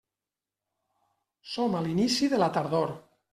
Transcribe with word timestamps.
Som 1.51 1.77
a 1.81 1.83
l'inici 1.89 2.31
de 2.33 2.41
la 2.45 2.49
tardor. 2.57 2.97